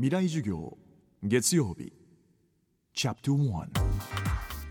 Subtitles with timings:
[0.00, 0.78] 未来授業
[1.24, 1.92] 月曜日。
[2.94, 3.66] チャプト1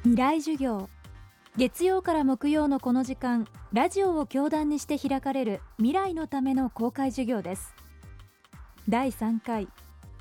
[0.03, 0.87] 未来授業。
[1.57, 7.75] 月曜から木曜のこの時間ラジオを教壇にして開かれる未来のための公開授業です。
[8.87, 9.67] 第3回。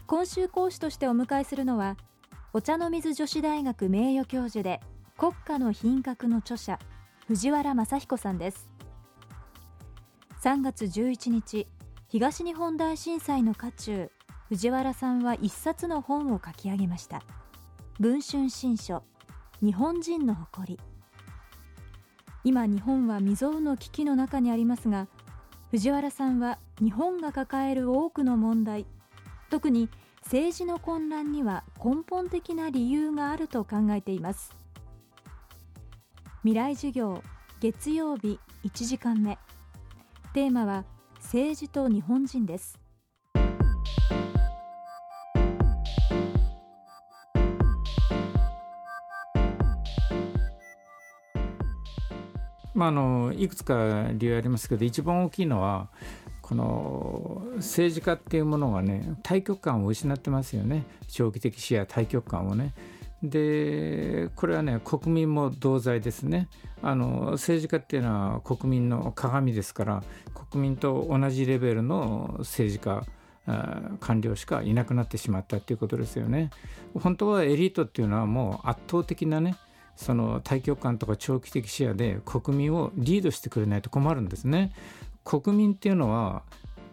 [0.08, 1.96] 今週講師としてお迎えするのは
[2.52, 4.80] お茶の水女子大学名誉教授で
[5.16, 6.80] 国家の品格の著者
[7.28, 8.68] 藤原正彦さんです。
[10.42, 11.68] 3月11日
[12.08, 14.10] 東日本大震災の渦中
[14.48, 17.22] 藤原さんは一冊の本を書き上げました。
[17.98, 19.02] 文春新書
[19.60, 20.80] 日本人の誇り。
[22.44, 25.08] 今日本は未曾有の危機の中にありますが
[25.72, 28.86] 藤原さんは日本が抱える多くの問題
[29.50, 29.88] 特に
[30.22, 34.54] 政治の混乱には根本的な理由があると考えています。
[36.42, 37.20] 未来授業
[37.58, 39.38] 月曜日1時間目。
[40.34, 40.84] テーマは
[41.16, 42.78] 政治と日本人です。
[52.76, 55.88] まあ、あのいくつか理由ありますけど一番大きいのは
[56.42, 60.84] この政治家っていうものがね対極感を失ってますよね。
[61.08, 62.74] 長期的視野対極感をね。
[63.22, 66.48] でこれはね国民も同罪ですね。
[66.82, 70.02] あの政治家っていうのは国民の鏡ですから
[70.50, 73.06] 国民と同じレベルの政治家
[74.00, 76.50] 官僚しかいなくなってしまったっていうことですよね。
[76.94, 79.56] 本当はエリートっていうのはもう圧倒的なね
[79.96, 84.72] その大局観とか長期的視野で国民をリードしてくれないと困るんですね。
[85.24, 86.42] 国民っていうのは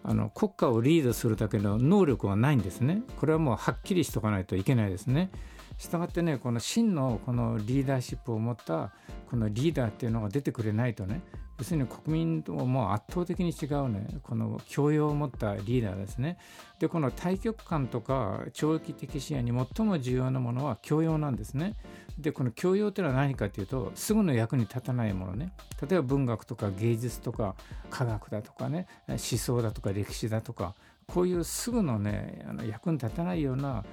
[0.03, 3.03] あの国家をリードするだけの能力はないんですね。
[3.19, 5.29] これはもうはっきりしとかないといけないですね。
[5.77, 8.91] したがってねこの真のこのリーダーシップを持った
[9.29, 11.21] このリーダーっていうのが出てくれないとね
[11.57, 16.37] 要するに国民とも圧倒的に違うねこの教養を持ったリーダーですね。
[16.79, 21.75] でこの対極観とか長期的視野に最も重要なものは教養なんですね。
[22.17, 25.53] でこの教養というのは何かというとすぐの役に立たないものね。
[25.87, 27.55] 例えば文学とか芸術とか
[27.89, 30.73] 科学だとかね思想だとか歴史だとか
[31.07, 33.83] こういうすぐのねあの役に立たないような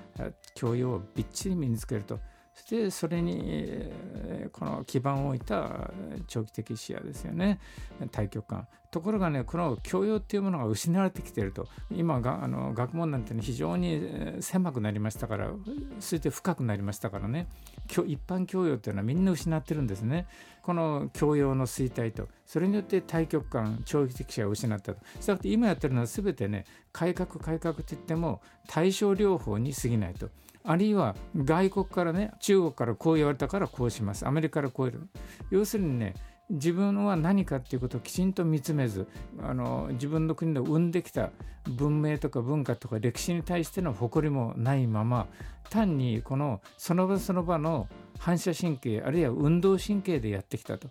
[0.54, 2.20] 教養をびっちり身につけると
[2.54, 3.90] そしてそれに
[4.52, 5.90] この基盤を置いた
[6.26, 7.60] 長期的視野ですよね。
[8.10, 11.68] 対極観ところがねこの教養っていうものが失われてきていると。
[11.90, 15.50] 今があの学問なんて、ね、非常に狭くなりましたから
[16.00, 17.46] そして深くなりましたからね。
[17.88, 20.26] 一般教養っていうのはみんな失ってるんですね。
[20.62, 22.28] この教養の衰退と。
[22.46, 25.00] それによって対極観長期的視野を失ったと。
[25.20, 30.28] したがって今やってるのは全てね改革改革って言っても対症療法に過ぎないと。
[30.64, 34.26] あるいは外国からね中国からこう言われたからこうします。
[34.26, 35.08] アメリカからこう言る
[35.50, 36.14] 要するにね
[36.50, 39.06] 自分は何かっていうことをきちんと見つめず
[39.40, 41.30] あの自分の国で生んできた
[41.68, 45.28] 文明とか文化とか歴史に対しての誇りもないまま
[45.70, 47.88] 単にこのその場その場の
[48.18, 50.88] 反射神経あるいは運動神経でやってきたと。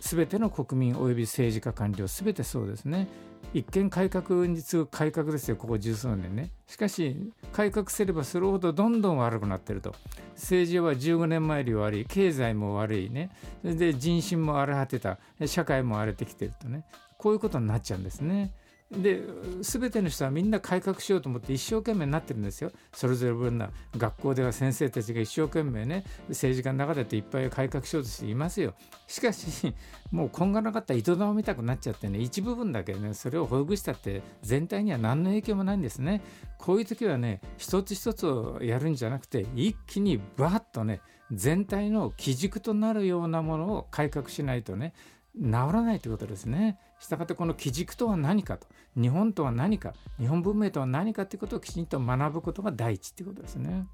[0.00, 3.08] 全ての国民及び政治家官僚全てそうですね。
[3.54, 6.50] 一見改革に次ぐ改革ですよここ十数年ね。
[6.66, 7.16] しかし
[7.52, 9.94] 改革すればするほどどんどん悪くなってると。
[10.34, 13.30] 政治は15年前より悪い経済も悪いね。
[13.64, 16.84] で人心も荒れ果てた社会も荒れてきてるとね。
[17.16, 18.52] こういうことになっちゃうんですね。
[18.90, 19.22] で
[19.60, 22.72] 全ての人はみんな改革しようと思って一生懸命になってるんですよ。
[22.92, 28.74] それぞれ分な学校では先生たちが一生懸命ね政治家の中でっていっぱい改革しようとしていますよ。
[29.06, 29.74] しかし
[30.10, 36.22] もう今後なかったら糸玉見たくなっちゃってね一部分だけねそれをほぐしたって全体には何の影響もないんですね。
[36.56, 44.94] こういう時はね一つ一つをやるんじゃなくて一気にバッとね全体の基軸となるようなものを改革しないとね
[45.40, 46.78] 治らないということですね。
[46.98, 48.66] したがってこの基軸とは何かと
[48.96, 53.86] 日本とは何か日本文明とは何かということをきちんと学ぶことが第一ということですね。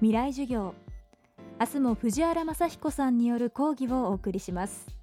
[0.00, 0.74] 未来授業
[1.60, 5.01] 明日も藤原雅彦さんによる講義をお送りします。